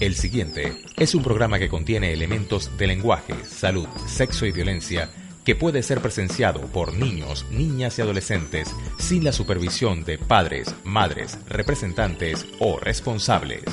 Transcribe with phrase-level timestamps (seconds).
[0.00, 5.10] El siguiente es un programa que contiene elementos de lenguaje, salud, sexo y violencia
[5.44, 11.36] que puede ser presenciado por niños, niñas y adolescentes sin la supervisión de padres, madres,
[11.48, 13.64] representantes o responsables.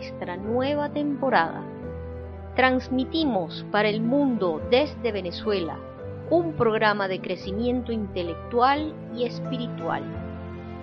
[0.00, 1.62] Nuestra nueva temporada.
[2.56, 5.78] Transmitimos para el mundo desde Venezuela
[6.30, 10.02] un programa de crecimiento intelectual y espiritual.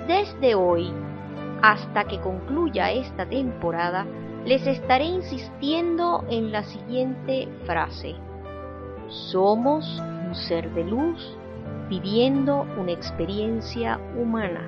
[0.07, 0.91] Desde hoy
[1.63, 4.05] hasta que concluya esta temporada,
[4.45, 8.13] les estaré insistiendo en la siguiente frase.
[9.31, 11.35] Somos un ser de luz
[11.89, 14.61] viviendo una experiencia humana.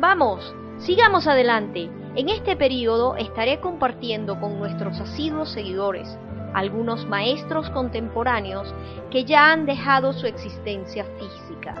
[0.00, 1.99] Vamos, sigamos adelante.
[2.16, 6.18] En este periodo estaré compartiendo con nuestros asiduos seguidores
[6.54, 8.74] algunos maestros contemporáneos
[9.10, 11.74] que ya han dejado su existencia física.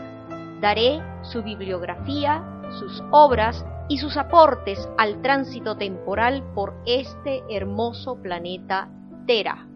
[0.60, 2.44] Daré su bibliografía,
[2.78, 8.88] sus obras y sus aportes al tránsito temporal por este hermoso planeta
[9.26, 9.66] Tera.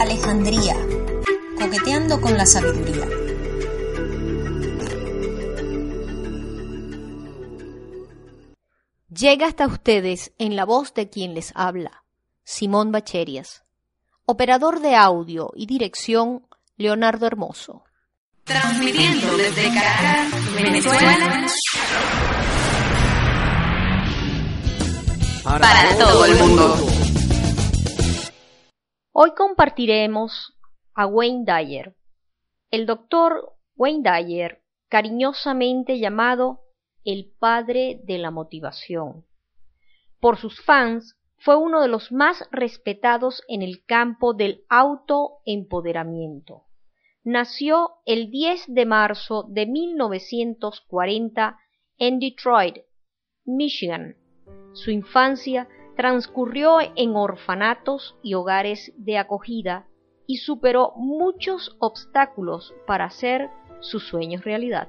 [0.00, 0.74] Alejandría,
[1.64, 3.08] coqueteando con la sabiduría.
[9.08, 12.04] Llega hasta ustedes en la voz de quien les habla,
[12.42, 13.64] Simón Bacherias.
[14.26, 17.84] Operador de audio y dirección, Leonardo Hermoso.
[18.44, 21.46] Transmitiendo desde Caracas, Venezuela.
[25.44, 26.76] Para todo el mundo.
[29.12, 30.53] Hoy compartiremos
[30.94, 31.96] a Wayne Dyer.
[32.70, 36.60] El doctor Wayne Dyer, cariñosamente llamado
[37.04, 39.24] el padre de la motivación.
[40.20, 46.64] Por sus fans, fue uno de los más respetados en el campo del autoempoderamiento.
[47.22, 51.58] Nació el 10 de marzo de 1940
[51.98, 52.78] en Detroit,
[53.44, 54.16] Michigan.
[54.72, 59.86] Su infancia transcurrió en orfanatos y hogares de acogida
[60.26, 64.88] y superó muchos obstáculos para hacer sus sueños realidad.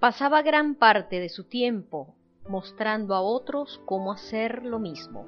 [0.00, 2.14] Pasaba gran parte de su tiempo
[2.48, 5.26] mostrando a otros cómo hacer lo mismo.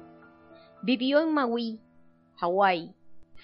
[0.81, 1.79] Vivió en Maui,
[2.35, 2.93] Hawái.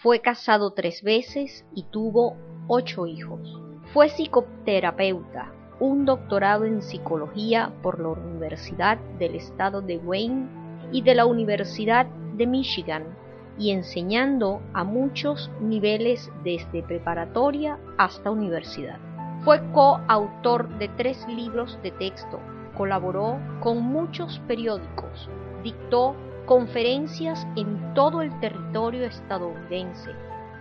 [0.02, 2.36] Fue casado tres veces y tuvo
[2.68, 3.62] ocho hijos.
[3.94, 10.48] Fue psicoterapeuta, un doctorado en psicología por la Universidad del Estado de Wayne
[10.92, 13.16] y de la Universidad de Michigan
[13.60, 18.98] y enseñando a muchos niveles desde preparatoria hasta universidad.
[19.44, 22.40] Fue coautor de tres libros de texto,
[22.76, 25.30] colaboró con muchos periódicos,
[25.64, 26.16] dictó
[26.46, 30.12] conferencias en todo el territorio estadounidense,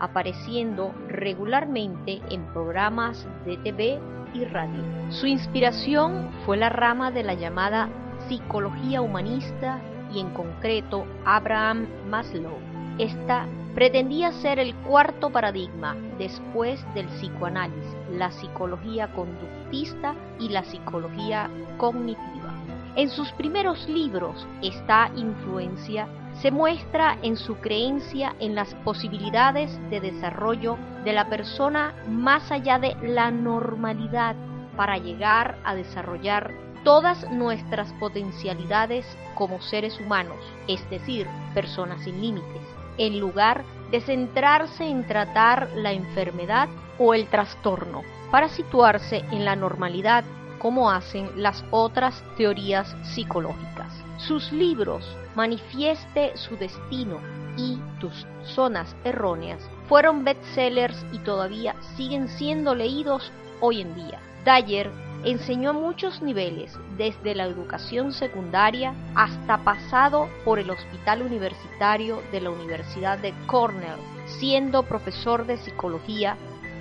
[0.01, 3.99] apareciendo regularmente en programas de TV
[4.35, 4.83] y radio.
[5.09, 7.89] Su inspiración fue la rama de la llamada
[8.29, 9.81] psicología humanista
[10.13, 12.68] y en concreto Abraham Maslow.
[12.99, 21.49] Esta pretendía ser el cuarto paradigma después del psicoanálisis, la psicología conductista y la psicología
[21.77, 22.55] cognitiva.
[22.97, 26.09] En sus primeros libros, esta influencia
[26.43, 32.81] se muestra en su creencia en las posibilidades de desarrollo de la persona más allá
[32.81, 34.35] de la normalidad
[34.77, 36.53] para llegar a desarrollar
[36.85, 40.39] todas nuestras potencialidades como seres humanos,
[40.69, 42.63] es decir, personas sin límites,
[42.99, 46.69] en lugar de centrarse en tratar la enfermedad
[46.99, 50.25] o el trastorno, para situarse en la normalidad
[50.59, 53.93] como hacen las otras teorías psicológicas.
[54.19, 57.21] Sus libros Manifieste su destino
[57.57, 63.31] y Tus zonas erróneas fueron bestsellers y todavía siguen siendo leídos
[63.61, 64.21] hoy en día.
[64.45, 64.91] Dyer
[65.25, 72.41] enseñó a muchos niveles, desde la educación secundaria hasta pasado por el hospital universitario de
[72.41, 76.37] la Universidad de Cornell, siendo profesor de psicología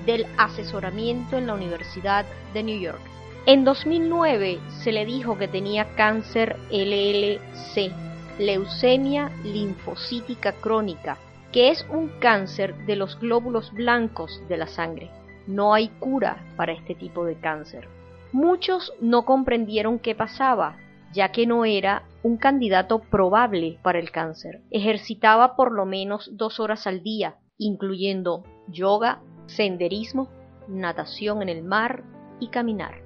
[0.06, 3.01] del asesoramiento en la Universidad de New York.
[3.45, 7.92] En 2009 se le dijo que tenía cáncer LLC,
[8.39, 11.18] leucemia linfocítica crónica,
[11.51, 15.10] que es un cáncer de los glóbulos blancos de la sangre.
[15.48, 17.88] No hay cura para este tipo de cáncer.
[18.31, 20.77] Muchos no comprendieron qué pasaba,
[21.13, 24.62] ya que no era un candidato probable para el cáncer.
[24.69, 30.29] Ejercitaba por lo menos dos horas al día, incluyendo yoga, senderismo,
[30.68, 32.03] natación en el mar
[32.39, 33.01] y caminar.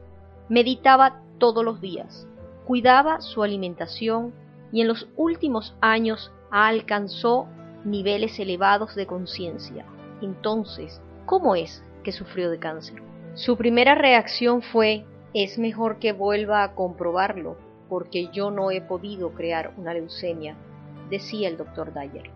[0.50, 2.28] Meditaba todos los días,
[2.66, 4.34] cuidaba su alimentación
[4.72, 7.48] y en los últimos años alcanzó
[7.86, 9.86] niveles elevados de conciencia.
[10.22, 13.02] Entonces, ¿cómo es que sufrió de cáncer?
[13.34, 17.58] Su primera reacción fue, es mejor que vuelva a comprobarlo,
[17.90, 20.56] porque yo no he podido crear una leucemia,
[21.10, 22.30] decía el doctor Dyer.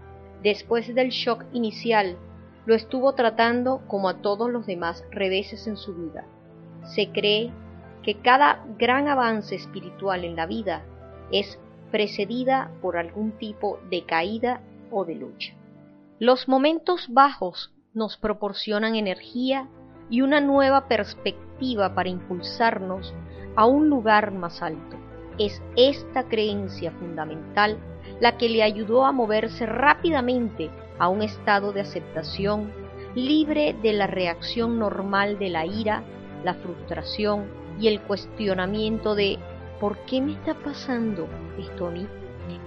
[0.44, 2.18] Después del shock inicial,
[2.66, 6.26] lo estuvo tratando como a todos los demás reveses en su vida.
[6.84, 7.52] Se cree
[8.04, 10.84] que cada gran avance espiritual en la vida
[11.32, 11.60] es
[11.92, 14.62] precedida por algún tipo de caída
[14.92, 15.54] o de lucha.
[16.20, 19.68] Los momentos bajos nos proporcionan energía
[20.10, 23.14] y una nueva perspectiva para impulsarnos
[23.56, 24.98] a un lugar más alto.
[25.38, 27.78] Es esta creencia fundamental
[28.20, 30.70] la que le ayudó a moverse rápidamente
[31.00, 32.72] a un estado de aceptación
[33.16, 36.04] libre de la reacción normal de la ira,
[36.44, 37.46] la frustración
[37.80, 39.40] y el cuestionamiento de
[39.80, 41.28] ¿por qué me está pasando
[41.58, 42.08] esto a mí?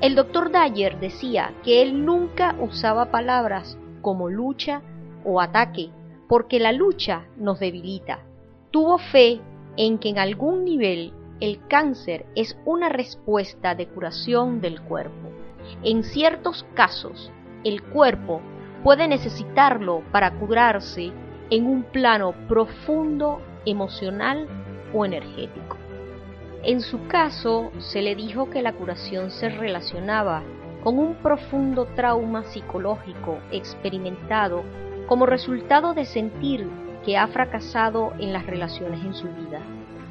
[0.00, 4.82] El doctor Dyer decía que él nunca usaba palabras como lucha
[5.24, 5.90] o ataque,
[6.28, 8.20] porque la lucha nos debilita.
[8.70, 9.40] Tuvo fe
[9.76, 15.30] en que en algún nivel el cáncer es una respuesta de curación del cuerpo.
[15.82, 17.32] En ciertos casos,
[17.64, 18.40] el cuerpo
[18.82, 21.12] puede necesitarlo para curarse
[21.50, 24.46] en un plano profundo, emocional
[24.92, 25.76] o energético.
[26.62, 30.42] En su caso, se le dijo que la curación se relacionaba
[30.82, 34.64] con un profundo trauma psicológico experimentado
[35.08, 36.68] como resultado de sentir
[37.04, 39.60] que ha fracasado en las relaciones en su vida.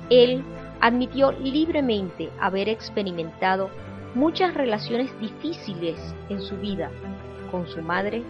[0.09, 0.43] Él
[0.81, 3.69] admitió libremente haber experimentado
[4.15, 6.89] muchas relaciones difíciles en su vida,
[7.51, 8.23] con su madre,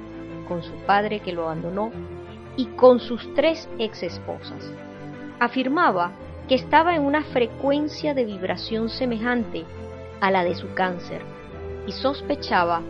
[0.48, 1.92] con su padre que lo abandonó
[2.58, 4.72] y con sus tres ex esposas.
[5.40, 6.12] Afirmaba
[6.50, 9.64] que estaba en una frecuencia de vibración semejante
[10.20, 11.22] a la de su cáncer
[11.86, 12.82] y sospechaba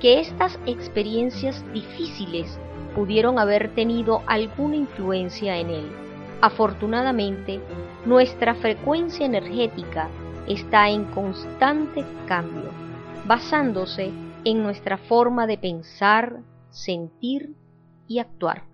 [0.00, 2.58] que estas experiencias difíciles
[2.94, 5.92] pudieron haber tenido alguna influencia en él.
[6.40, 7.60] Afortunadamente,
[8.06, 10.08] nuestra frecuencia energética
[10.46, 12.70] está en constante cambio,
[13.26, 14.10] basándose
[14.44, 16.40] en nuestra forma de pensar,
[16.70, 17.54] sentir
[18.08, 18.64] y actuar.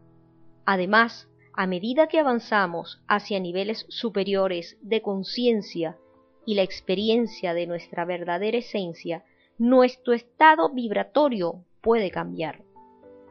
[0.65, 5.97] Además, a medida que avanzamos hacia niveles superiores de conciencia
[6.45, 9.25] y la experiencia de nuestra verdadera esencia,
[9.59, 12.66] nuestro estado vibratorio puede cambiar.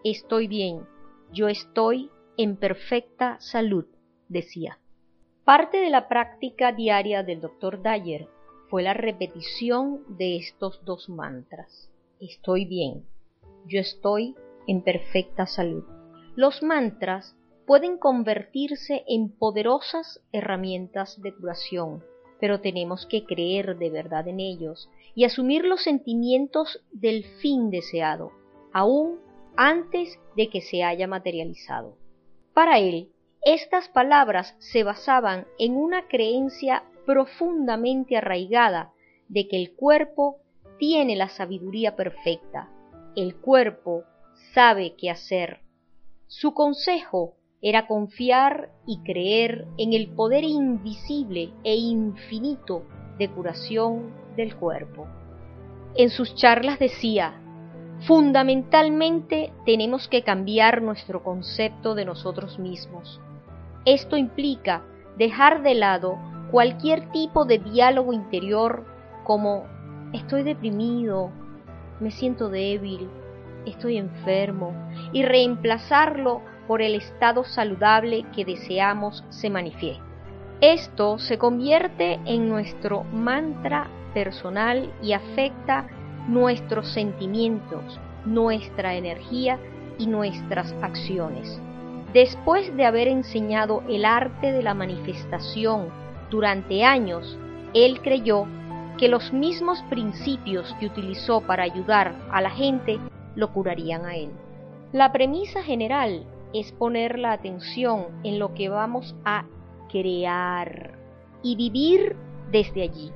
[0.06, 0.86] Estoy bien,
[1.34, 3.86] yo estoy en perfecta salud,
[4.30, 4.78] decía.
[5.46, 7.82] Parte de la práctica diaria del Dr.
[7.82, 8.28] Dyer
[8.70, 11.90] fue la repetición de estos dos mantras.
[12.20, 13.04] Estoy bien,
[13.66, 14.36] yo estoy
[14.68, 15.86] en perfecta salud.
[16.36, 22.04] Los mantras pueden convertirse en poderosas herramientas de curación,
[22.40, 28.34] pero tenemos que creer de verdad en ellos y asumir los sentimientos del fin deseado,
[28.72, 29.25] aún
[29.58, 31.98] antes de que se haya materializado.
[32.54, 33.10] Para él,
[33.44, 38.92] estas palabras se basaban en una creencia profundamente arraigada
[39.30, 40.38] de que el cuerpo
[40.80, 42.70] tiene la sabiduría perfecta,
[43.16, 44.04] el cuerpo
[44.54, 45.62] sabe qué hacer.
[46.28, 52.84] Su consejo era confiar y creer en el poder invisible e infinito
[53.18, 55.08] de curación del cuerpo.
[55.96, 57.42] En sus charlas decía,
[58.02, 63.22] fundamentalmente tenemos que cambiar nuestro concepto de nosotros mismos.
[63.86, 64.84] Esto implica
[65.18, 66.18] dejar de lado
[66.52, 68.86] cualquier tipo de diálogo interior
[69.24, 69.64] como
[70.14, 71.32] estoy deprimido,
[72.00, 73.10] me siento débil,
[73.66, 74.74] estoy enfermo
[75.12, 80.04] y reemplazarlo por el estado saludable que deseamos se manifieste.
[80.62, 85.88] Esto se convierte en nuestro mantra personal y afecta
[86.28, 89.60] nuestros sentimientos, nuestra energía
[89.98, 91.60] y nuestras acciones.
[92.14, 95.90] Después de haber enseñado el arte de la manifestación
[96.30, 97.38] Durante años,
[97.74, 98.46] él creyó
[98.98, 103.00] que los mismos principios que utilizó para ayudar a la gente
[103.36, 104.32] lo curarían a él.
[104.92, 109.46] La premisa general es poner la atención en lo que vamos a
[109.90, 110.98] crear
[111.44, 112.16] y vivir
[112.52, 113.12] desde allí.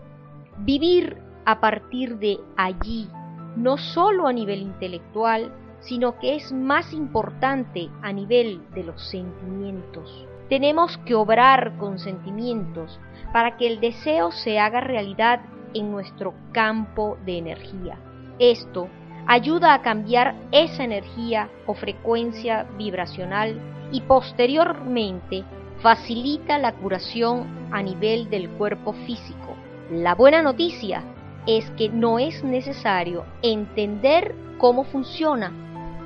[0.60, 1.18] Vivir
[1.50, 3.10] a partir de allí,
[3.56, 10.28] no solo a nivel intelectual, sino que es más importante a nivel de los sentimientos.
[10.48, 13.00] Tenemos que obrar con sentimientos
[13.34, 15.42] para que el deseo se haga realidad
[15.74, 17.98] en nuestro campo de energía.
[18.38, 18.88] Esto
[19.26, 23.60] ayuda a cambiar esa energía o frecuencia vibracional
[23.92, 25.44] y posteriormente
[25.82, 29.56] facilita la curación a nivel del cuerpo físico.
[29.90, 31.04] La buena noticia
[31.46, 35.52] es que no es necesario entender cómo funciona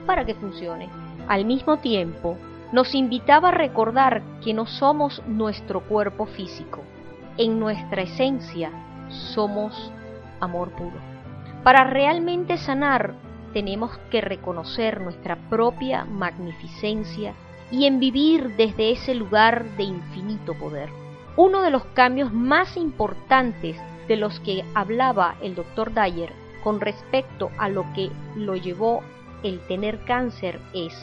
[0.06, 0.90] para que funcione.
[1.28, 2.38] Al mismo tiempo,
[2.72, 6.82] nos invitaba a recordar que no somos nuestro cuerpo físico.
[7.38, 8.72] En nuestra esencia
[9.10, 9.92] somos
[10.40, 10.98] amor puro.
[11.63, 13.13] Para realmente sanar
[13.54, 17.34] tenemos que reconocer nuestra propia magnificencia
[17.72, 20.90] y en vivir desde ese lugar de infinito poder.
[21.38, 26.31] Uno de los cambios más importantes de los que hablaba el doctor Dyer
[26.63, 29.01] con respecto a lo que lo llevó
[29.43, 30.93] el tener cáncer es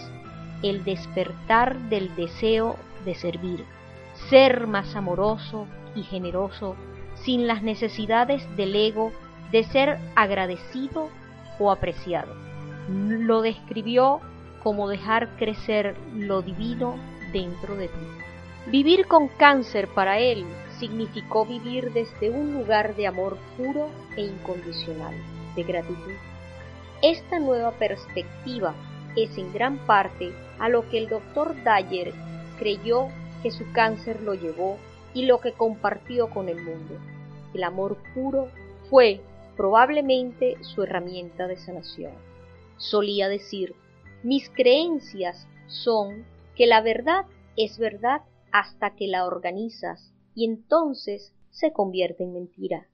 [0.62, 3.64] el despertar del deseo de servir,
[4.28, 6.76] ser más amoroso y generoso
[7.14, 9.12] sin las necesidades del ego
[9.52, 11.09] de ser agradecido
[11.59, 12.35] o apreciado.
[12.88, 14.21] Lo describió
[14.62, 16.97] como dejar crecer lo divino
[17.33, 18.07] dentro de ti.
[18.66, 20.45] Vivir con cáncer para él
[20.81, 25.15] significó vivir desde un lugar de amor puro e incondicional,
[25.55, 26.15] de gratitud.
[27.03, 28.75] Esta nueva perspectiva
[29.17, 32.13] es en gran parte a lo que el doctor Dyer
[32.59, 33.09] creyó
[33.43, 34.79] que su cáncer lo llevó
[35.15, 36.95] y lo que compartió con el mundo.
[37.55, 38.49] El amor puro
[38.89, 39.21] fue
[39.57, 42.13] probablemente su herramienta de sanación.
[42.77, 43.75] Solía decir,
[44.23, 48.23] mis creencias son que la verdad es verdad
[48.53, 52.88] hasta que la organizas y entonces se convierte en mentira.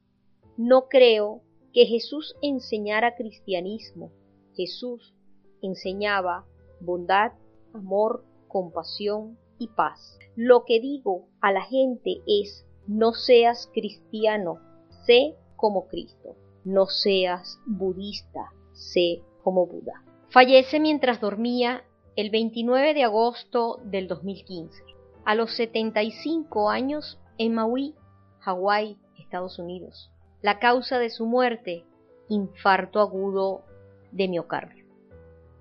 [0.57, 4.11] No creo que Jesús enseñara cristianismo.
[4.57, 5.15] Jesús
[5.63, 6.45] enseñaba
[6.81, 7.35] bondad,
[7.73, 10.19] amor, compasión y paz.
[10.35, 14.59] Lo que digo a la gente es, no seas cristiano,
[15.07, 16.35] sé como Cristo.
[16.65, 20.03] No seas budista, sé como Buda.
[20.31, 21.85] Fallece mientras dormía
[22.17, 24.83] el 29 de agosto del 2015,
[25.25, 27.95] a los 75 años en Maui,
[28.41, 30.11] Hawái, Estados Unidos.
[30.43, 31.85] La causa de su muerte,
[32.29, 33.65] infarto agudo
[34.13, 34.87] de miocardio.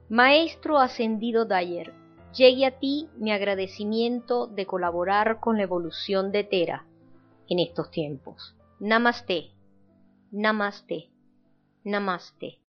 [0.09, 1.93] Maestro ascendido Dyer,
[2.35, 6.85] llegue a ti mi agradecimiento de colaborar con la evolución de Tera
[7.49, 8.55] en estos tiempos.
[8.79, 9.51] Namaste,
[10.31, 11.09] namaste,
[11.83, 12.59] namaste.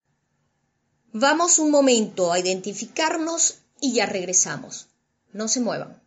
[1.13, 4.89] Vamos un momento a identificarnos y ya regresamos.
[5.33, 6.06] No se muevan.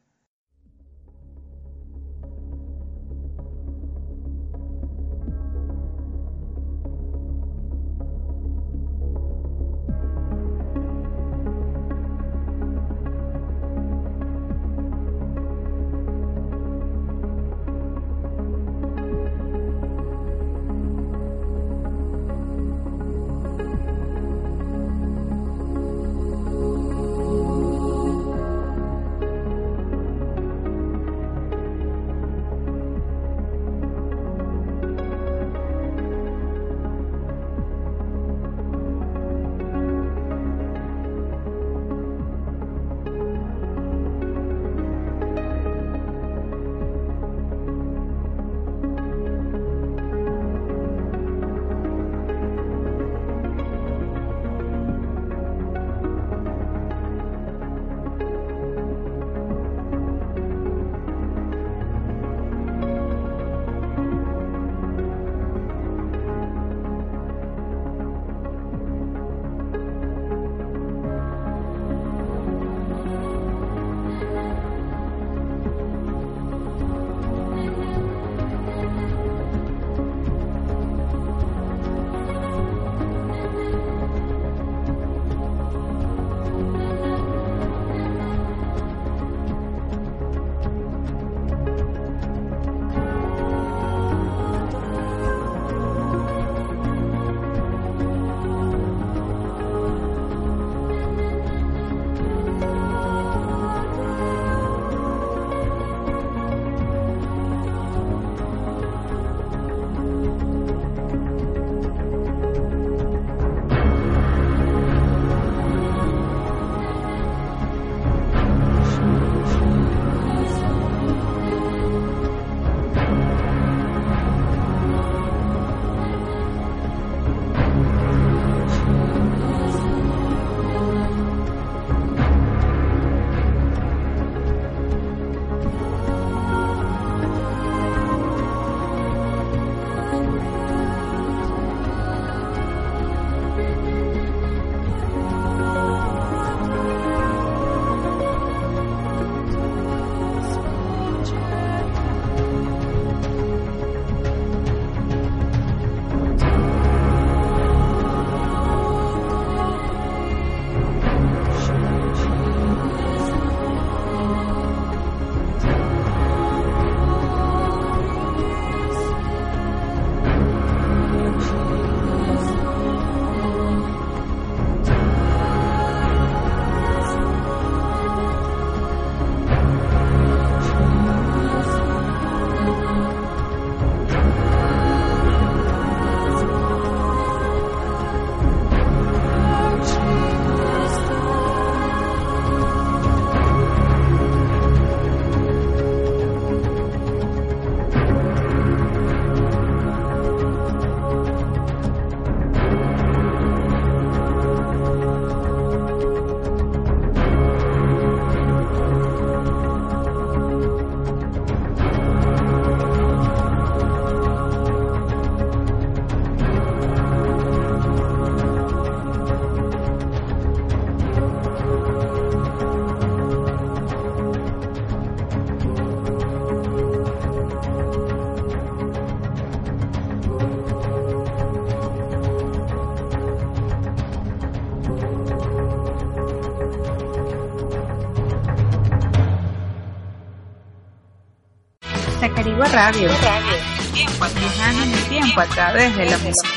[242.22, 243.08] Antigua Radio.
[243.08, 246.50] Viajando en el tiempo a través de la música.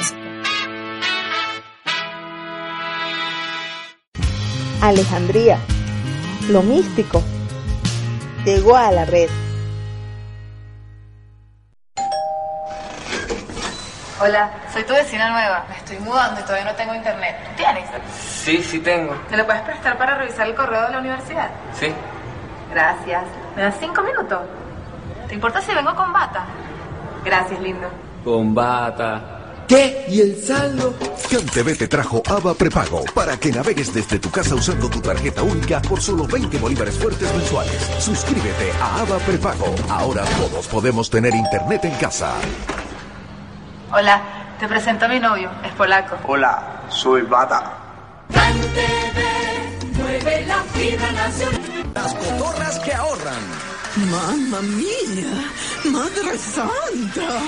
[4.80, 5.58] Alejandría,
[6.48, 7.22] lo místico,
[8.44, 9.30] llegó a la red.
[14.20, 15.64] Hola, soy tu vecina nueva.
[15.68, 17.36] Me estoy mudando y todavía no tengo internet.
[17.44, 17.88] ¿Tú tienes?
[18.18, 19.16] Sí, sí tengo.
[19.30, 21.50] ¿Me lo puedes prestar para revisar el correo de la universidad?
[21.72, 21.92] Sí.
[22.72, 23.22] Gracias.
[23.54, 24.40] ¿Me das cinco minutos?
[25.32, 26.44] ¿Te importa si vengo con bata?
[27.24, 27.88] Gracias, lindo.
[28.22, 29.64] Con bata.
[29.66, 30.04] ¿Qué?
[30.06, 30.92] ¿Y el saldo?
[31.30, 35.80] CanTV te trajo ABA Prepago para que navegues desde tu casa usando tu tarjeta única
[35.80, 37.80] por solo 20 bolívares fuertes mensuales.
[37.98, 39.74] Suscríbete a ABA Prepago.
[39.88, 42.34] Ahora todos podemos tener internet en casa.
[43.90, 44.20] Hola,
[44.60, 46.18] te presento a mi novio, es polaco.
[46.28, 47.72] Hola, soy Bata.
[49.96, 51.62] mueve la fibra nacional.
[51.94, 53.61] Las cotorras que ahorran.
[53.96, 55.52] Mamma mía,
[55.84, 57.42] madre santa.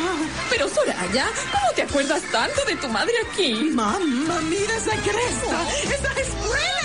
[0.50, 3.54] Pero Soraya, ¿cómo te acuerdas tanto de tu madre aquí?
[3.72, 6.84] Mamma, mira esa cresta, esa escuela.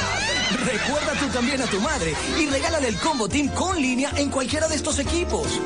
[0.65, 4.69] Recuerda tú también a tu madre y regálale el combo team con línea en cualquiera
[4.69, 5.60] de estos equipos.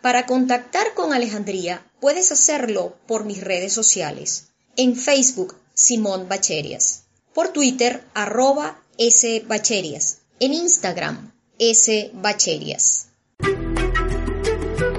[0.00, 4.48] Para contactar con Alejandría puedes hacerlo por mis redes sociales.
[4.76, 7.02] En Facebook, Simón Bacherias.
[7.34, 10.20] Por Twitter, arroba sbacherias.
[10.40, 13.12] En Instagram, sbacherias.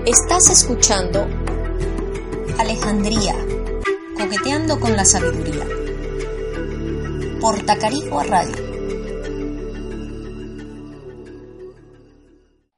[0.06, 1.28] Estás escuchando
[2.60, 3.34] Alejandría,
[4.16, 5.66] coqueteando con la sabiduría.
[7.42, 8.56] Por Tacarigua Radio.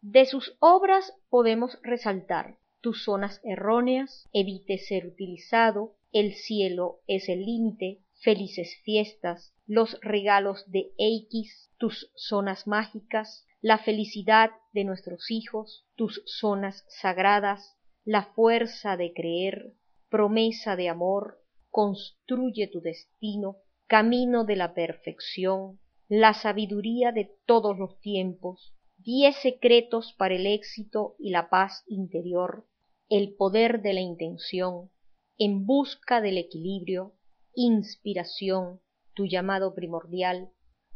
[0.02, 7.46] De sus obras podemos resaltar Tus zonas erróneas, Evite ser utilizado, El cielo es el
[7.46, 15.86] límite, Felices fiestas, Los regalos de X, Tus zonas mágicas, La felicidad de nuestros hijos,
[15.96, 19.78] Tus zonas sagradas, La fuerza de creer,
[20.10, 23.56] Promesa de amor, Construye tu destino,
[23.88, 31.16] Camino de la perfección, La sabiduría de todos los tiempos, Diez secretos para el éxito
[31.18, 32.68] y la paz interior,
[33.08, 34.92] el poder de la intención,
[35.38, 37.14] en busca del equilibrio,
[37.56, 38.82] inspiración,
[39.14, 40.52] tu llamado primordial,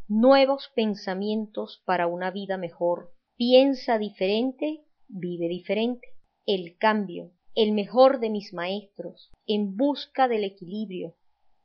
[0.08, 6.08] nuevos pensamientos para una vida mejor, piensa diferente, vive diferente,
[6.46, 11.16] el cambio, el mejor de mis maestros, en busca del equilibrio,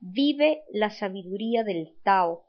[0.00, 2.44] vive la sabiduría del Tao,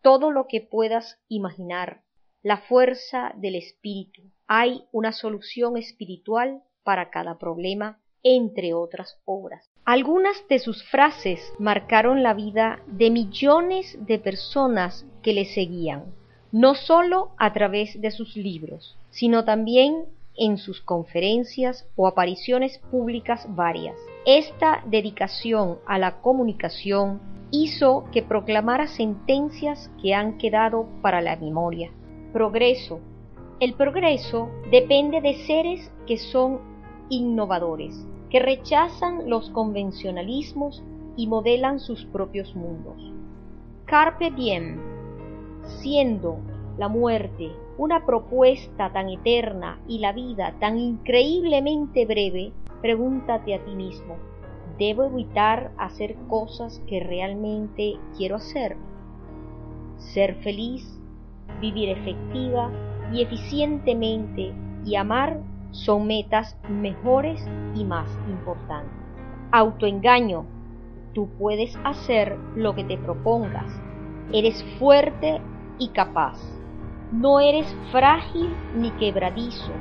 [0.00, 2.02] todo lo que puedas imaginar,
[2.42, 4.22] la fuerza del espíritu.
[4.46, 9.68] Hay una solución espiritual para cada problema, entre otras obras.
[9.84, 16.04] Algunas de sus frases marcaron la vida de millones de personas que le seguían,
[16.50, 20.04] no sólo a través de sus libros, sino también
[20.36, 23.96] en sus conferencias o apariciones públicas varias.
[24.26, 31.90] Esta dedicación a la comunicación hizo que proclamara sentencias que han quedado para la memoria
[32.32, 33.00] progreso.
[33.60, 36.60] El progreso depende de seres que son
[37.10, 37.94] innovadores,
[38.30, 40.82] que rechazan los convencionalismos
[41.16, 43.12] y modelan sus propios mundos.
[43.84, 44.80] Carpe diem,
[45.80, 46.38] siendo
[46.78, 53.74] la muerte una propuesta tan eterna y la vida tan increíblemente breve, pregúntate a ti
[53.74, 54.16] mismo,
[54.78, 58.76] ¿debo evitar hacer cosas que realmente quiero hacer?
[59.98, 61.02] Ser feliz
[61.62, 62.70] vivir efectiva
[63.12, 64.52] y eficientemente
[64.84, 67.42] y amar son metas mejores
[67.74, 68.92] y más importantes.
[69.52, 70.44] Autoengaño.
[71.14, 73.70] Tú puedes hacer lo que te propongas.
[74.32, 75.40] Eres fuerte
[75.82, 76.38] y capaz.
[77.10, 79.72] No eres frágil ni quebradizo.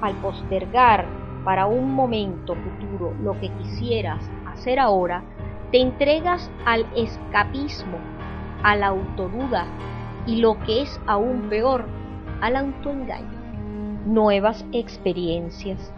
[0.00, 1.06] Al postergar
[1.44, 5.22] para un momento futuro lo que quisieras hacer ahora,
[5.70, 7.98] te entregas al escapismo,
[8.64, 9.66] a la autoduda
[10.26, 11.84] y lo que es aún peor,
[12.40, 13.38] al autoengaño.
[14.06, 15.92] Nuevas experiencias.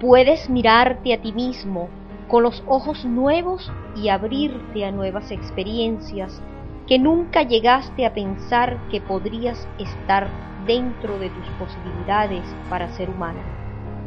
[0.00, 1.88] Puedes mirarte a ti mismo
[2.28, 6.42] con los ojos nuevos y abrirte a nuevas experiencias
[6.86, 10.28] que nunca llegaste a pensar que podrías estar
[10.66, 13.40] dentro de tus posibilidades para ser humano.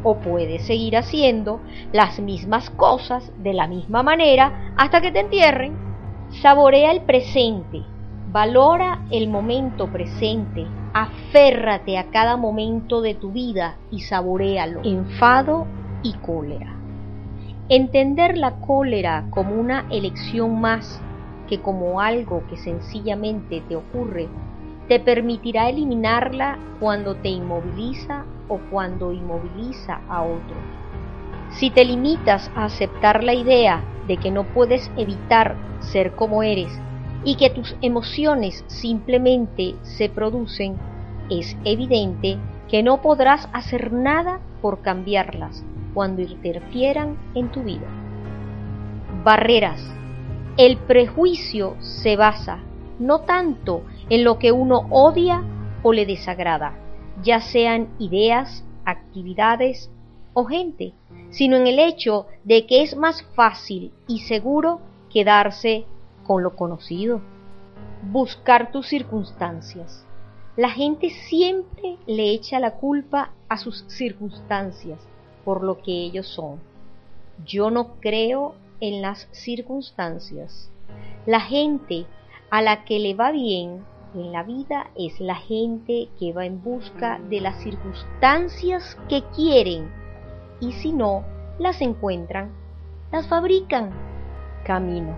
[0.03, 1.59] O puedes seguir haciendo
[1.91, 5.75] las mismas cosas de la misma manera hasta que te entierren.
[6.41, 7.83] Saborea el presente,
[8.29, 14.81] Valora el momento presente, aférrate a cada momento de tu vida y saborealo.
[14.83, 15.65] Enfado
[16.03, 16.75] y cólera.
[17.69, 21.01] Entender la cólera como una elección más
[21.47, 24.27] que como algo que sencillamente te ocurre
[24.87, 30.57] te permitirá eliminarla cuando te inmoviliza o cuando inmoviliza a otros.
[31.51, 36.71] Si te limitas a aceptar la idea de que no puedes evitar ser como eres
[37.23, 40.77] y que tus emociones simplemente se producen,
[41.29, 42.37] es evidente
[42.69, 47.87] que no podrás hacer nada por cambiarlas cuando interfieran en tu vida.
[49.23, 49.96] Barreras.
[50.57, 52.63] El prejuicio se basa
[52.97, 55.43] no tanto en lo que uno odia
[55.83, 56.73] o le desagrada,
[57.21, 59.91] ya sean ideas, actividades
[60.33, 60.93] o gente,
[61.29, 65.85] sino en el hecho de que es más fácil y seguro quedarse
[66.25, 67.21] con lo conocido.
[68.11, 70.07] Buscar tus circunstancias.
[70.55, 74.99] La gente siempre le echa la culpa a sus circunstancias
[75.45, 76.59] por lo que ellos son.
[77.45, 80.71] Yo no creo en las circunstancias.
[81.25, 82.05] La gente
[82.49, 83.83] a la que le va bien
[84.15, 89.91] en la vida es la gente que va en busca de las circunstancias que quieren
[90.59, 91.23] y si no
[91.59, 92.51] las encuentran,
[93.11, 93.91] las fabrican.
[94.63, 95.17] Camino.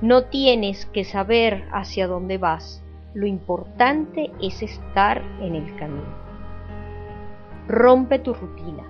[0.00, 2.82] No tienes que saber hacia dónde vas,
[3.14, 6.14] lo importante es estar en el camino.
[7.68, 8.84] Rompe tu rutina.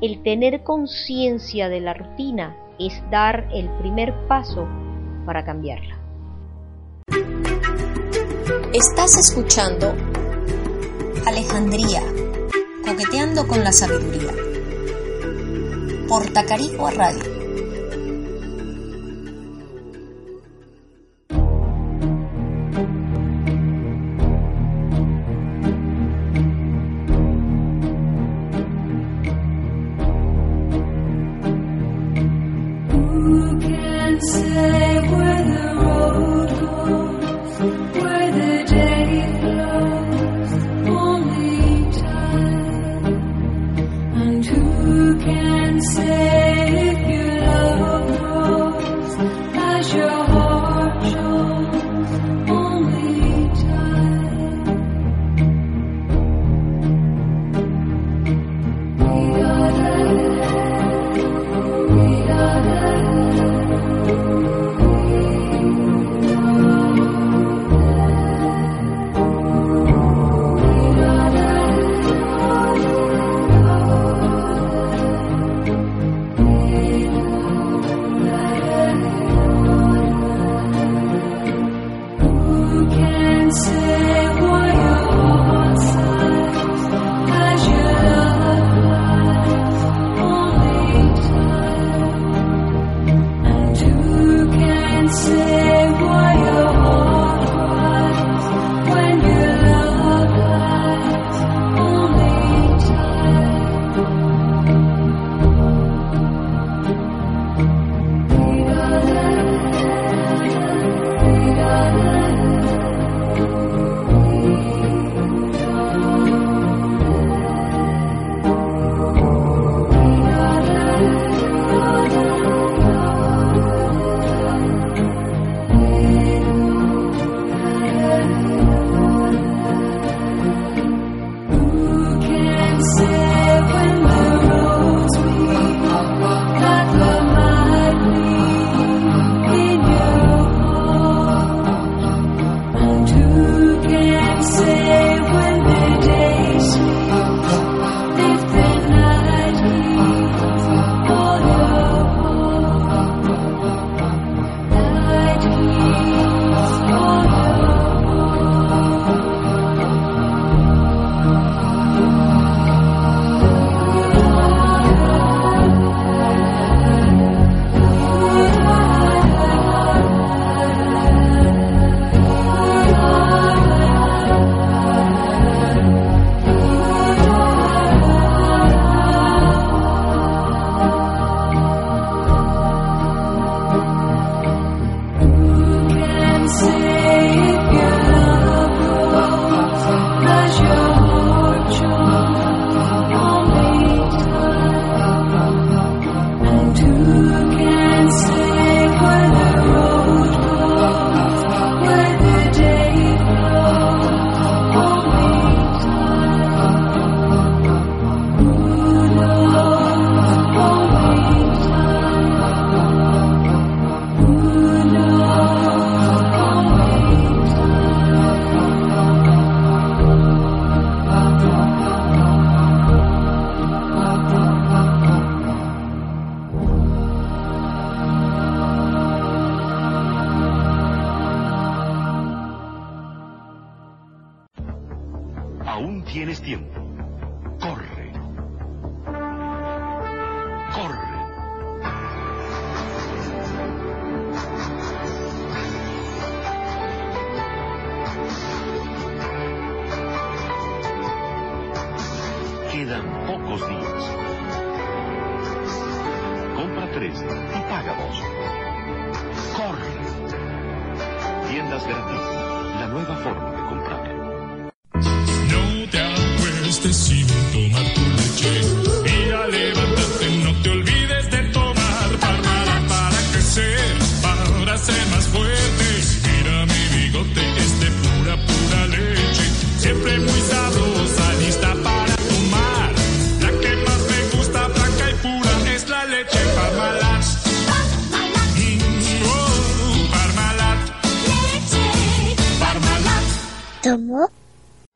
[0.00, 4.66] El tener conciencia de la rutina es dar el primer paso
[5.26, 5.98] para cambiarla.
[8.72, 9.94] Estás escuchando
[11.26, 12.02] Alejandría,
[12.86, 14.32] coqueteando con la sabiduría.
[16.08, 17.37] Por Tacarigua Radio.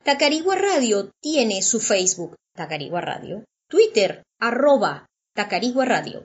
[0.05, 6.25] Tacarigua Radio tiene su Facebook, Tacarigua Radio, Twitter, arroba Tacarigua Radio.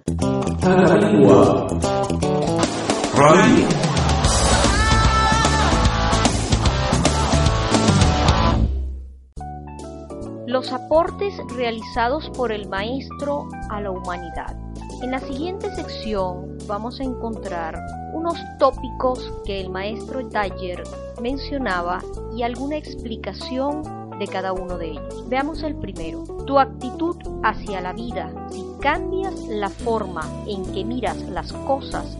[10.47, 14.57] Los aportes realizados por el maestro a la humanidad.
[15.03, 17.75] En la siguiente sección vamos a encontrar
[18.17, 20.83] unos tópicos que el maestro Dyer
[21.21, 21.99] mencionaba
[22.35, 23.83] y alguna explicación
[24.19, 25.29] de cada uno de ellos.
[25.29, 26.23] Veamos el primero.
[26.45, 28.31] Tu actitud hacia la vida.
[28.49, 32.17] Si cambias la forma en que miras las cosas,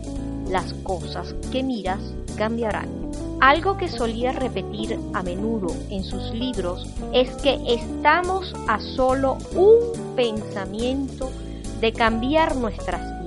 [0.48, 2.00] las cosas que miras
[2.36, 2.88] cambiarán.
[3.40, 10.14] Algo que solía repetir a menudo en sus libros es que estamos a solo un
[10.16, 11.30] pensamiento
[11.80, 13.17] de cambiar nuestras.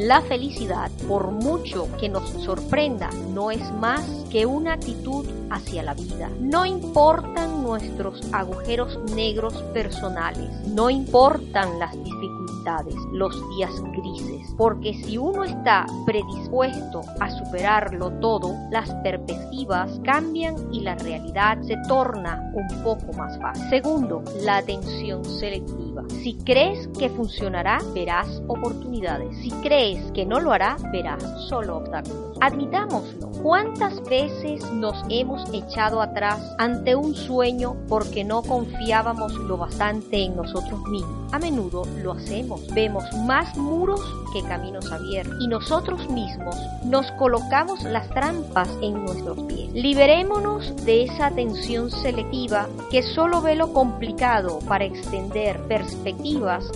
[0.00, 5.92] La felicidad, por mucho que nos sorprenda, no es más que una actitud hacia la
[5.92, 6.30] vida.
[6.40, 15.18] No importan nuestros agujeros negros personales, no importan las dificultades, los días grises, porque si
[15.18, 22.82] uno está predispuesto a superarlo todo, las perspectivas cambian y la realidad se torna un
[22.82, 23.68] poco más fácil.
[23.68, 25.89] Segundo, la atención selectiva.
[26.22, 29.36] Si crees que funcionará, verás oportunidades.
[29.38, 32.36] Si crees que no lo hará, verás solo obstáculos.
[32.40, 33.30] Admitámoslo.
[33.42, 40.36] ¿Cuántas veces nos hemos echado atrás ante un sueño porque no confiábamos lo bastante en
[40.36, 41.32] nosotros mismos?
[41.32, 42.66] A menudo lo hacemos.
[42.74, 44.00] Vemos más muros
[44.34, 49.72] que caminos abiertos y nosotros mismos nos colocamos las trampas en nuestros pies.
[49.72, 55.99] Liberémonos de esa atención selectiva que solo ve lo complicado para extender perspectivas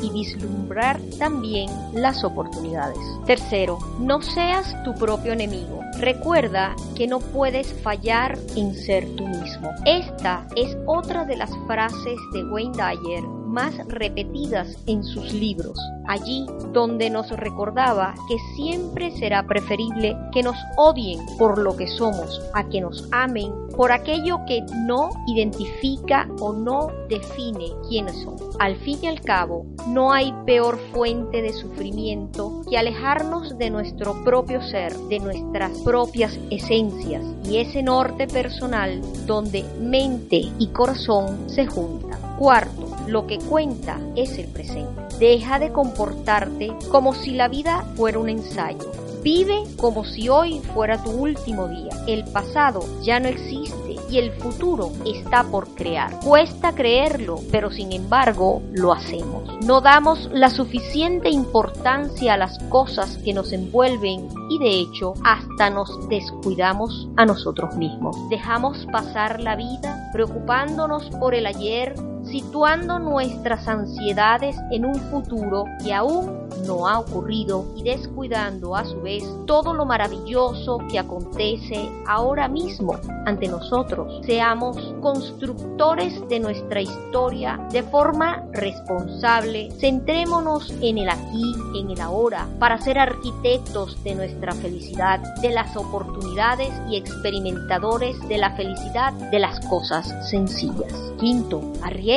[0.02, 2.98] y vislumbrar también las oportunidades.
[3.26, 5.80] Tercero, no seas tu propio enemigo.
[5.98, 9.70] Recuerda que no puedes fallar en ser tú mismo.
[9.86, 16.44] Esta es otra de las frases de Wayne Dyer más repetidas en sus libros, allí
[16.72, 22.68] donde nos recordaba que siempre será preferible que nos odien por lo que somos a
[22.68, 28.36] que nos amen por aquello que no identifica o no define quiénes son.
[28.58, 34.22] Al fin y al cabo, no hay peor fuente de sufrimiento que alejarnos de nuestro
[34.24, 41.66] propio ser, de nuestras propias esencias y ese norte personal donde mente y corazón se
[41.66, 42.20] juntan.
[42.38, 45.02] Cuarto, lo que cuenta es el presente.
[45.18, 48.90] Deja de comportarte como si la vida fuera un ensayo.
[49.24, 51.88] Vive como si hoy fuera tu último día.
[52.06, 56.20] El pasado ya no existe y el futuro está por crear.
[56.20, 59.48] Cuesta creerlo, pero sin embargo lo hacemos.
[59.64, 65.70] No damos la suficiente importancia a las cosas que nos envuelven y de hecho hasta
[65.70, 68.16] nos descuidamos a nosotros mismos.
[68.28, 71.94] Dejamos pasar la vida preocupándonos por el ayer,
[72.34, 79.00] situando nuestras ansiedades en un futuro que aún no ha ocurrido y descuidando a su
[79.02, 84.20] vez todo lo maravilloso que acontece ahora mismo ante nosotros.
[84.26, 89.70] Seamos constructores de nuestra historia de forma responsable.
[89.78, 95.76] Centrémonos en el aquí, en el ahora, para ser arquitectos de nuestra felicidad, de las
[95.76, 100.92] oportunidades y experimentadores de la felicidad de las cosas sencillas.
[101.20, 101.62] Quinto,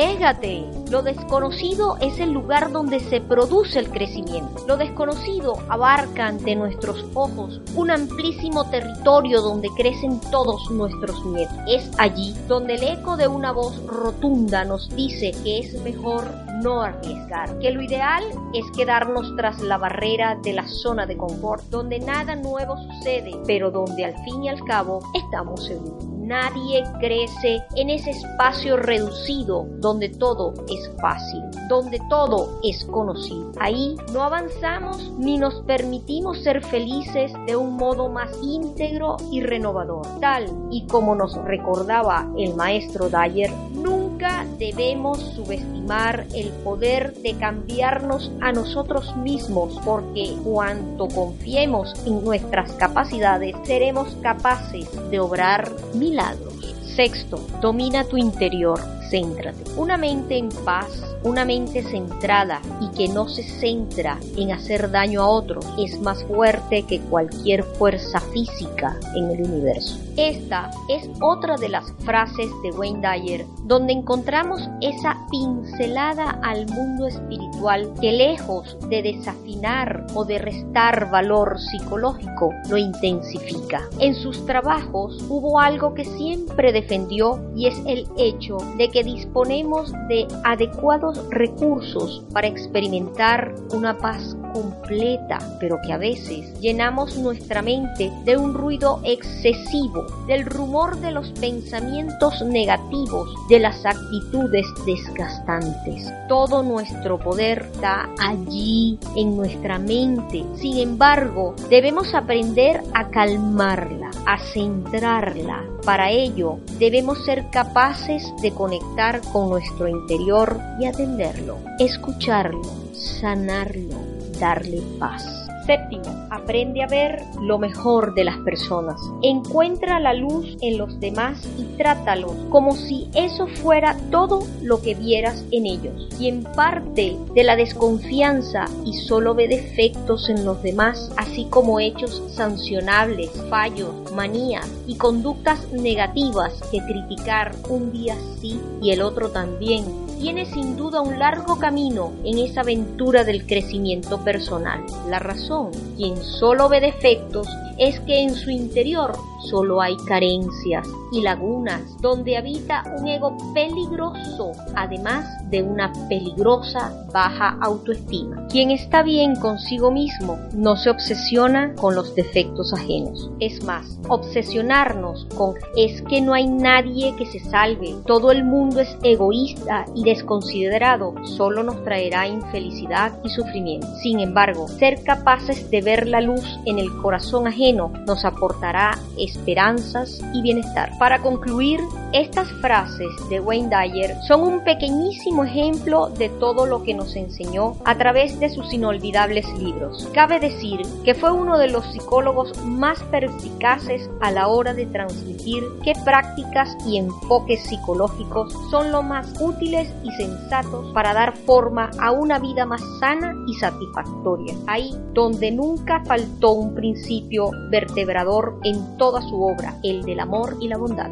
[0.08, 0.64] arriesgate.
[0.90, 4.64] Lo desconocido es el lugar donde se produce el crecimiento.
[4.66, 11.52] Lo desconocido abarca ante nuestros ojos un amplísimo territorio donde crecen todos nuestros miedos.
[11.68, 16.24] Es allí donde el eco de una voz rotunda nos dice que es mejor
[16.62, 21.64] no arriesgar, que lo ideal es quedarnos tras la barrera de la zona de confort,
[21.64, 26.17] donde nada nuevo sucede, pero donde al fin y al cabo estamos seguros.
[26.28, 33.50] Nadie crece en ese espacio reducido donde todo es fácil, donde todo es conocido.
[33.58, 40.06] Ahí no avanzamos ni nos permitimos ser felices de un modo más íntegro y renovador.
[40.20, 44.27] Tal y como nos recordaba el maestro Dyer, nunca
[44.58, 53.54] debemos subestimar el poder de cambiarnos a nosotros mismos porque cuanto confiemos en nuestras capacidades
[53.64, 56.54] seremos capaces de obrar milagros.
[56.96, 58.80] Sexto, domina tu interior,
[59.10, 59.64] céntrate.
[59.76, 60.88] Una mente en paz,
[61.22, 66.24] una mente centrada y que no se centra en hacer daño a otros es más
[66.24, 69.98] fuerte que cualquier fuerza física en el universo.
[70.16, 77.06] Esta es otra de las frases de Wayne Dyer donde encontramos esa pincelada al mundo
[77.06, 83.82] espiritual que lejos de desafinar o de restar valor psicológico lo intensifica.
[83.98, 89.92] En sus trabajos hubo algo que siempre defendió y es el hecho de que disponemos
[90.08, 98.10] de adecuados recursos para experimentar una paz completa, pero que a veces llenamos nuestra mente
[98.24, 106.12] de un ruido excesivo, del rumor de los pensamientos negativos, de las actitudes desgastantes.
[106.28, 110.44] Todo nuestro poder está allí en nuestra mente.
[110.56, 115.64] Sin embargo, debemos aprender a calmarla, a centrarla.
[115.84, 118.87] Para ello, debemos ser capaces de conectar
[119.32, 123.96] con nuestro interior y atenderlo, escucharlo, sanarlo,
[124.40, 125.47] darle paz.
[125.68, 128.98] Séptimo, aprende a ver lo mejor de las personas.
[129.22, 134.94] Encuentra la luz en los demás y trátalos como si eso fuera todo lo que
[134.94, 136.08] vieras en ellos.
[136.18, 141.80] Y en parte de la desconfianza y solo ve defectos en los demás, así como
[141.80, 149.28] hechos sancionables, fallos, manías y conductas negativas que criticar un día sí y el otro
[149.28, 154.84] también tiene sin duda un largo camino en esa aventura del crecimiento personal.
[155.08, 157.48] La razón, quien solo ve defectos,
[157.78, 164.52] es que en su interior solo hay carencias y lagunas donde habita un ego peligroso,
[164.74, 168.46] además de una peligrosa baja autoestima.
[168.48, 173.30] Quien está bien consigo mismo no se obsesiona con los defectos ajenos.
[173.40, 178.80] Es más, obsesionarnos con es que no hay nadie que se salve, todo el mundo
[178.80, 183.86] es egoísta y desconsiderado, solo nos traerá infelicidad y sufrimiento.
[184.02, 188.98] Sin embargo, ser capaces de ver la luz en el corazón ajeno nos aportará
[189.28, 190.90] esperanzas y bienestar.
[190.98, 191.80] Para concluir,
[192.12, 197.76] estas frases de Wayne Dyer son un pequeñísimo ejemplo de todo lo que nos enseñó
[197.84, 200.08] a través de sus inolvidables libros.
[200.14, 205.64] Cabe decir que fue uno de los psicólogos más perspicaces a la hora de transmitir
[205.84, 212.10] qué prácticas y enfoques psicológicos son lo más útiles y sensatos para dar forma a
[212.10, 214.54] una vida más sana y satisfactoria.
[214.66, 220.68] Ahí donde nunca faltó un principio vertebrador en toda su obra, el del amor y
[220.68, 221.10] la bondad.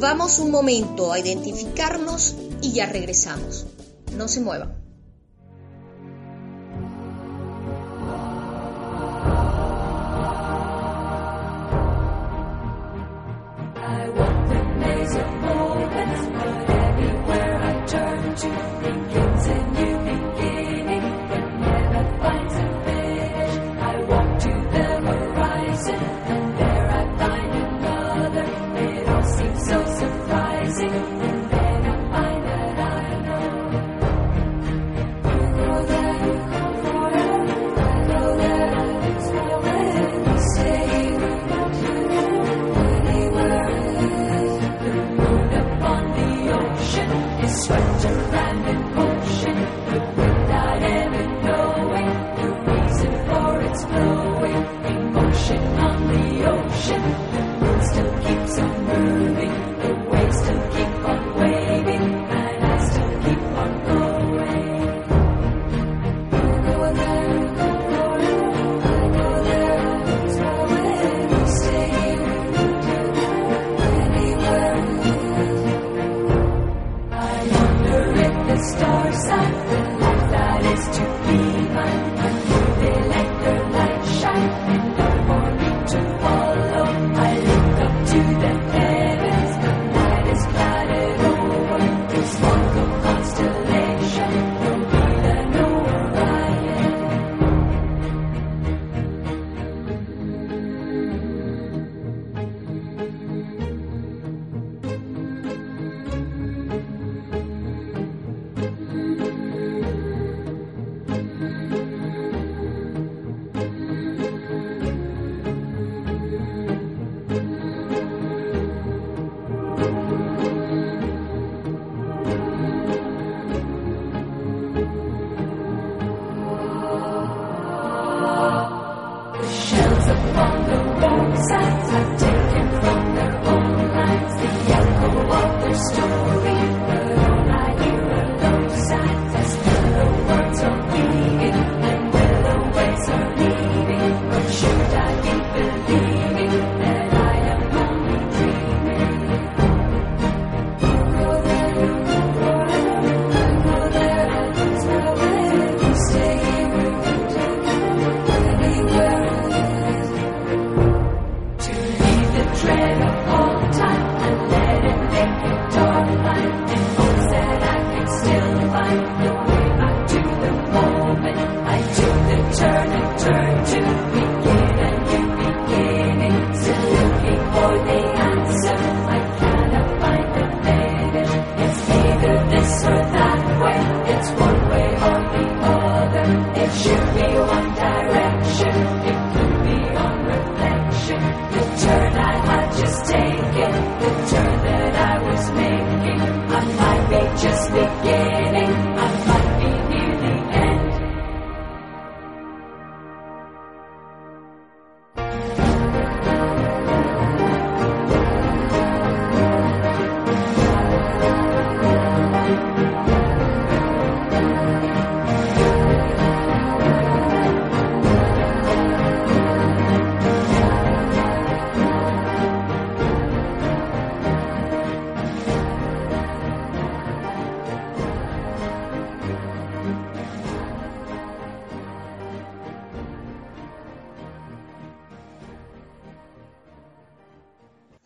[0.00, 3.66] Vamos un momento a identificarnos y ya regresamos.
[4.16, 4.81] No se muevan.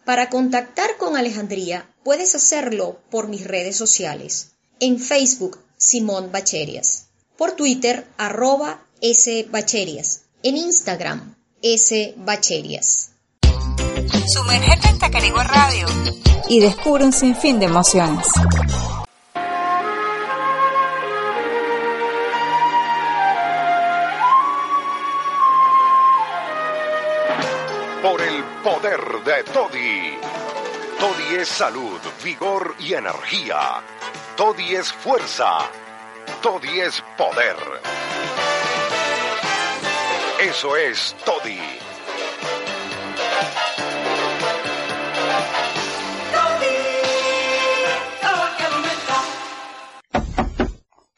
[0.06, 4.52] Para contactar con Alejandría puedes hacerlo por mis redes sociales.
[4.78, 7.08] En Facebook, Simón Bacherias.
[7.36, 10.22] Por Twitter, arroba sbacherias.
[10.44, 13.10] En Instagram, sbacherias.
[14.32, 15.88] Sumergete en Tacarigua Radio
[16.48, 18.28] y descubre un sinfín de emociones.
[29.52, 30.18] Toddy.
[30.98, 33.82] Toddy es salud, vigor y energía.
[34.36, 35.70] Toddy es fuerza.
[36.42, 37.56] Toddy es poder.
[40.40, 41.60] Eso es Toddy.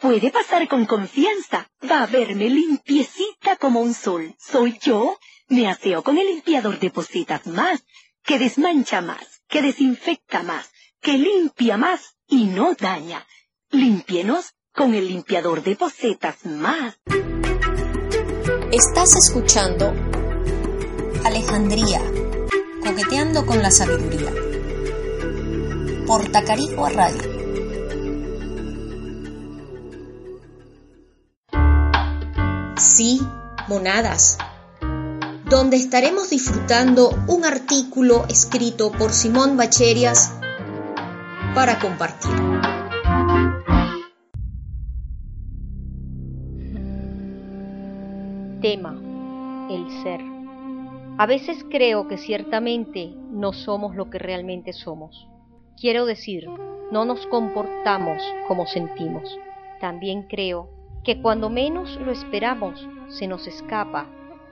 [0.01, 1.69] Puede pasar con confianza.
[1.91, 4.35] Va a verme limpiecita como un sol.
[4.39, 5.19] Soy yo.
[5.49, 7.83] Me aseo con el limpiador de pocitas más,
[8.25, 13.27] que desmancha más, que desinfecta más, que limpia más y no daña.
[13.71, 16.99] Límpienos con el limpiador de pocetas más.
[18.71, 19.95] Estás escuchando
[21.25, 22.01] Alejandría,
[22.85, 24.33] coqueteando con la sabiduría.
[26.07, 27.39] Por Tacarigua Radio.
[32.79, 33.21] Sí,
[33.69, 34.39] monadas,
[35.51, 40.39] donde estaremos disfrutando un artículo escrito por Simón Bacherias
[41.55, 42.31] para compartir.
[48.61, 49.01] Tema,
[49.71, 50.21] el ser.
[51.17, 55.27] A veces creo que ciertamente no somos lo que realmente somos.
[55.81, 56.47] Quiero decir,
[56.93, 59.39] no nos comportamos como sentimos.
[59.81, 60.69] También creo
[61.05, 64.09] que cuando menos lo esperamos se nos escapa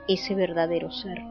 [0.08, 1.22] ese verdadero ser.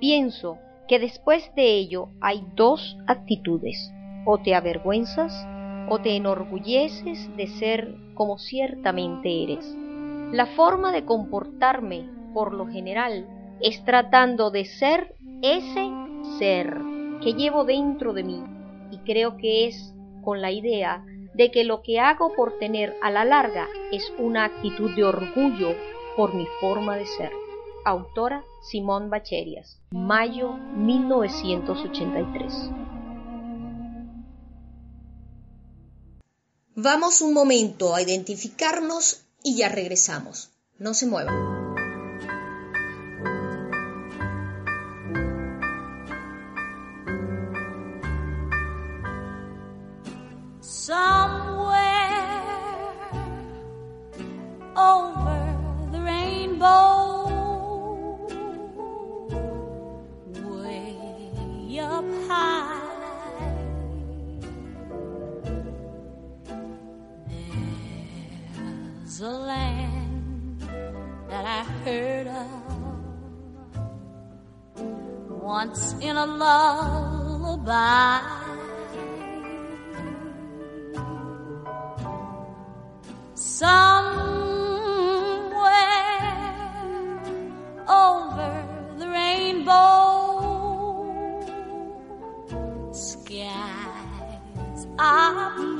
[0.00, 0.58] Pienso
[0.88, 3.92] que después de ello hay dos actitudes.
[4.26, 5.46] O te avergüenzas
[5.88, 9.76] o te enorgulleces de ser como ciertamente eres.
[10.32, 13.26] La forma de comportarme, por lo general,
[13.60, 15.90] es tratando de ser ese
[16.38, 16.80] ser
[17.22, 18.42] que llevo dentro de mí
[18.90, 21.04] y creo que es con la idea
[21.34, 25.74] de que lo que hago por tener a la larga es una actitud de orgullo
[26.16, 27.43] por mi forma de ser.
[27.84, 32.70] Autora Simón Bacherias, mayo 1983.
[36.76, 40.50] Vamos un momento a identificarnos y ya regresamos.
[40.78, 41.63] No se muevan.
[69.14, 70.60] was a land
[71.28, 72.48] that I heard of
[75.30, 78.20] once in a lullaby.
[83.34, 83.84] Somewhere
[87.88, 88.66] over
[88.98, 89.84] the rainbow
[92.92, 95.73] skies are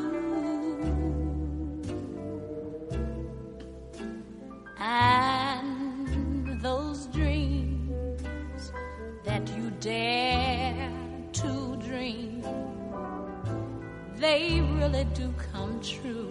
[14.76, 16.30] really do come true.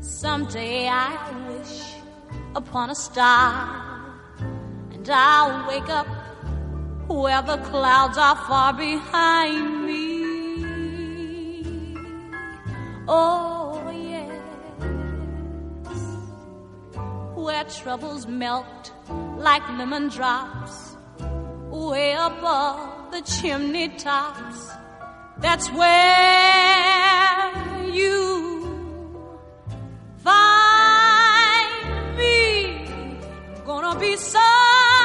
[0.00, 1.10] Someday I
[1.48, 1.94] wish
[2.54, 4.20] upon a star,
[4.92, 6.06] and I'll wake up
[7.08, 9.98] where the clouds are far behind me.
[13.06, 14.32] Oh, yes,
[17.34, 18.92] where troubles melt
[19.38, 20.96] like lemon drops,
[21.70, 24.70] way above the chimney tops.
[25.40, 27.52] That's where
[27.92, 28.66] you
[30.16, 31.76] find
[32.16, 32.86] me.
[33.56, 34.97] I'm Gonna be somewhere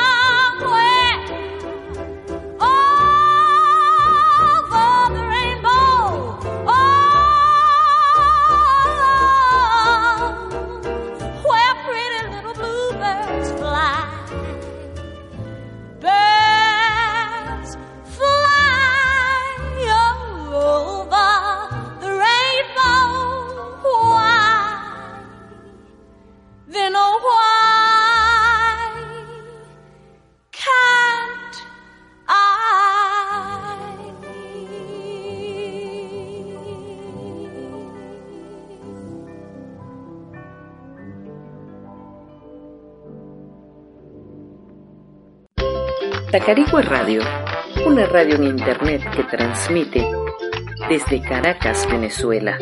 [46.33, 47.21] Tacarigua Radio,
[47.85, 50.03] una radio en internet que transmite
[50.89, 52.57] desde Caracas, Venezuela.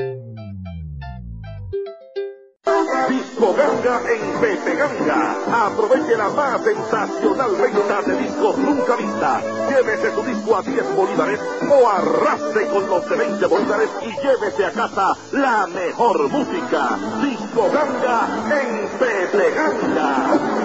[3.08, 5.68] Disco Ganga en Pepe Ganga.
[5.68, 9.42] Aproveche la más sensacional venta de discos nunca vista.
[9.70, 14.66] Llévese su disco a 10 bolívares o arrase con los de 20 bolívares y llévese
[14.66, 17.00] a casa la mejor música.
[17.22, 20.61] Disco Ganga en Pepe Ganga.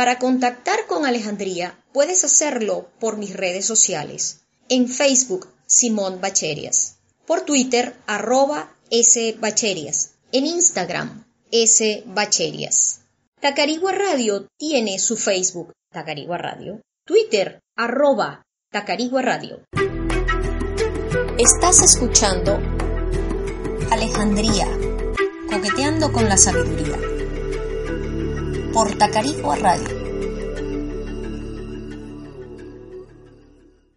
[0.00, 4.40] Para contactar con Alejandría, puedes hacerlo por mis redes sociales.
[4.70, 6.96] En Facebook, Simón Bacherias.
[7.26, 10.12] Por Twitter, arroba sbacherias.
[10.32, 13.02] En Instagram, sbacherias.
[13.42, 16.80] Tacarigua Radio tiene su Facebook, Tacarigua Radio.
[17.04, 18.42] Twitter, arroba
[18.72, 19.60] Tacarigua Radio.
[21.36, 22.58] Estás escuchando
[23.90, 24.66] Alejandría,
[25.50, 27.09] coqueteando con la sabiduría.
[28.72, 29.88] Por Tacarigua Radio.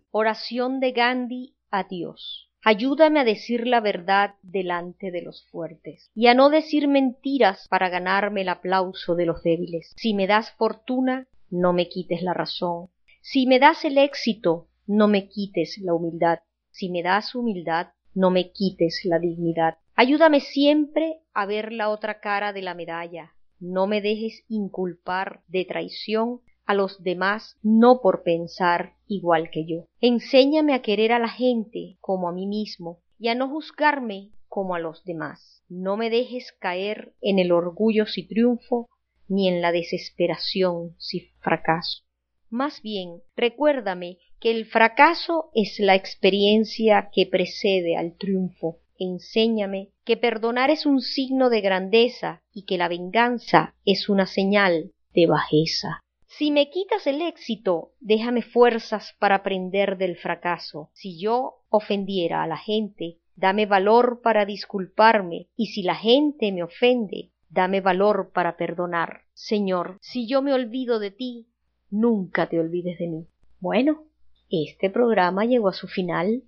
[0.10, 2.50] Oración de Gandhi a Dios.
[2.64, 7.90] Ayúdame a decir la verdad delante de los fuertes y a no decir mentiras para
[7.90, 9.94] ganarme el aplauso de los débiles.
[9.96, 12.90] Si me das fortuna, no me quites la razón.
[13.22, 16.40] Si me das el éxito, no me quites la humildad.
[16.72, 19.78] Si me das humildad, no me quites la dignidad.
[19.94, 23.34] Ayúdame siempre a ver la otra cara de la medalla.
[23.66, 29.86] No me dejes inculpar de traición a los demás no por pensar igual que yo.
[30.02, 34.76] Enséñame a querer a la gente como a mí mismo y a no juzgarme como
[34.76, 35.64] a los demás.
[35.70, 38.90] No me dejes caer en el orgullo si triunfo
[39.30, 42.04] ni en la desesperación si fracaso.
[42.50, 48.83] Más bien, recuérdame que el fracaso es la experiencia que precede al triunfo.
[48.98, 54.92] Enséñame que perdonar es un signo de grandeza y que la venganza es una señal
[55.14, 56.00] de bajeza.
[56.26, 60.90] Si me quitas el éxito, déjame fuerzas para aprender del fracaso.
[60.94, 66.64] Si yo ofendiera a la gente, dame valor para disculparme, y si la gente me
[66.64, 69.22] ofende, dame valor para perdonar.
[69.34, 71.48] Señor, si yo me olvido de ti,
[71.92, 73.28] nunca te olvides de mí.
[73.60, 74.06] Bueno,
[74.50, 76.44] este programa llegó a su final.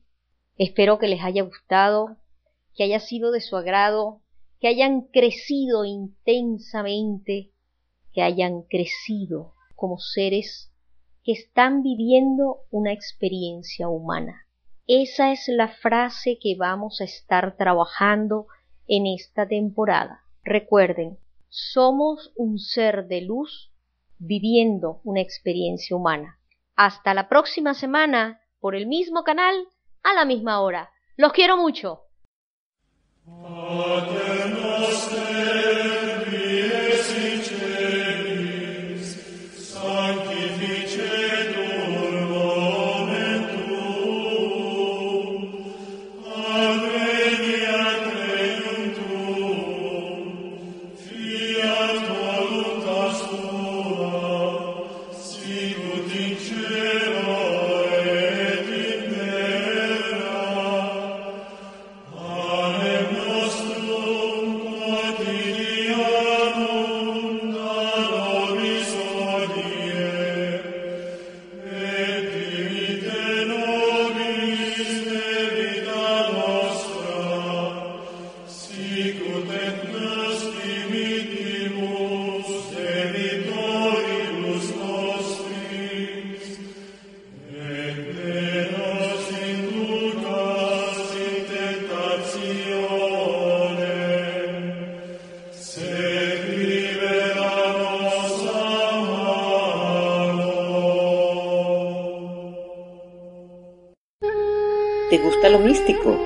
[0.58, 2.18] Espero que les haya gustado,
[2.76, 4.22] que haya sido de su agrado,
[4.60, 7.52] que hayan crecido intensamente,
[8.14, 10.72] que hayan crecido como seres
[11.24, 14.46] que están viviendo una experiencia humana.
[14.88, 18.46] Esa es la frase que vamos a estar trabajando
[18.88, 20.22] en esta temporada.
[20.44, 21.18] Recuerden,
[21.50, 23.72] somos un ser de luz
[24.20, 26.40] viviendo una experiencia humana.
[26.76, 29.56] Hasta la próxima semana por el mismo canal
[30.04, 30.92] a la misma hora.
[31.18, 32.05] Los quiero mucho.
[33.26, 34.15] ¿Te
[105.50, 106.18] lo místico?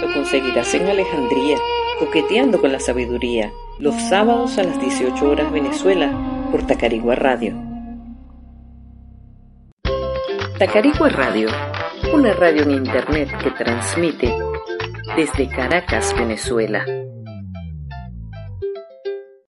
[0.00, 1.58] Lo conseguirás en Alejandría,
[1.98, 6.12] coqueteando con la sabiduría, los sábados a las 18 horas Venezuela,
[6.50, 7.54] por Tacarigua Radio.
[10.58, 11.48] Tacarigua Radio,
[12.14, 14.34] una radio en internet que transmite
[15.16, 16.84] desde Caracas, Venezuela.